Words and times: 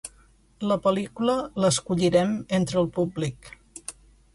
la 0.71 0.77
pel·lícula 0.85 1.37
l'escollirem 1.65 2.35
entre 2.61 2.83
el 2.85 2.93
públic 2.99 3.57